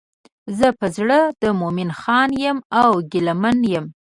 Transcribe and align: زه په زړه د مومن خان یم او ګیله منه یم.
زه 0.57 0.67
په 0.79 0.87
زړه 0.97 1.19
د 1.41 1.43
مومن 1.59 1.89
خان 1.99 2.29
یم 2.43 2.57
او 2.81 2.89
ګیله 3.11 3.33
منه 3.41 3.65
یم. 3.73 3.85